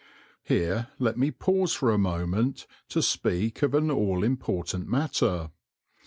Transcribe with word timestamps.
Here 0.43 0.87
let 0.97 1.15
me 1.15 1.29
pause 1.29 1.73
for 1.75 1.91
a 1.91 1.97
moment 1.99 2.65
to 2.89 3.03
speak 3.03 3.61
of 3.61 3.75
an 3.75 3.91
all 3.91 4.23
important 4.23 4.87
matter. 4.87 5.51